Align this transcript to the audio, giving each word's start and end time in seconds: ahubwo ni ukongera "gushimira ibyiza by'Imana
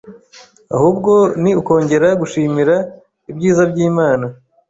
ahubwo 0.75 1.11
ni 1.41 1.51
ukongera 1.61 2.07
"gushimira 2.21 2.75
ibyiza 3.31 3.63
by'Imana 3.71 4.25